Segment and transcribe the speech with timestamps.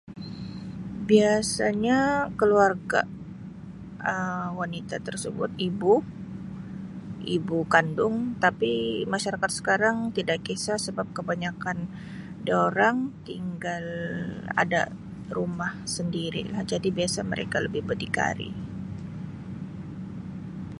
[1.09, 1.99] Biasanya
[2.39, 3.01] keluarga
[4.13, 8.73] Um wanita tersebut ibu-ibu kandung tapi
[9.13, 11.77] masyarakat sekarang tidak kisah sebab kebanyakkan
[12.47, 12.97] diorang
[13.29, 13.85] tinggal
[14.63, 14.81] ada
[15.37, 16.61] rumah sendiri lah.
[16.71, 18.51] Jadi biasa mereka lebih berdikari.